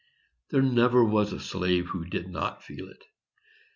There 0.49 0.63
never 0.63 1.05
was 1.05 1.31
a 1.31 1.39
slave 1.39 1.89
who 1.89 2.05
did 2.05 2.27
not 2.27 2.63
feel 2.63 2.89
it. 2.89 3.03